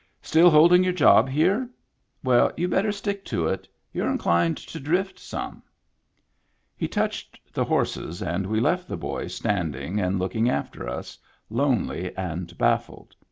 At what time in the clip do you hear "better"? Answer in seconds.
2.67-2.91